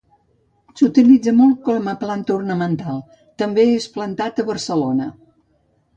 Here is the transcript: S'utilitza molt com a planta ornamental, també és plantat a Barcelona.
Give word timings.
S'utilitza 0.79 1.33
molt 1.41 1.59
com 1.67 1.91
a 1.93 1.93
planta 2.05 2.35
ornamental, 2.37 3.03
també 3.43 3.67
és 3.77 3.87
plantat 3.99 4.43
a 4.45 4.51
Barcelona. 4.53 5.13